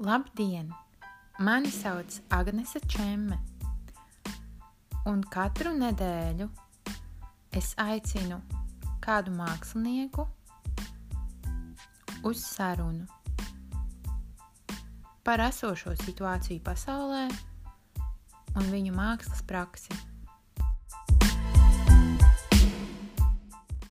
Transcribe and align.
Labdien! 0.00 0.74
Mani 1.38 1.70
sauc 1.70 2.20
Agnese 2.30 2.78
Čemme, 2.86 3.34
un 5.10 5.24
katru 5.26 5.72
nedēļu 5.74 6.46
es 7.58 7.72
aicinu 7.82 8.38
kādu 9.02 9.34
mākslinieku 9.34 10.22
uz 12.30 12.44
sarunu 12.44 13.08
par 15.26 15.42
esošo 15.48 15.96
situāciju 16.04 16.62
pasaulē 16.62 17.24
un 18.54 18.70
viņu 18.70 18.94
mākslas 18.94 19.42
praksi. 19.50 19.98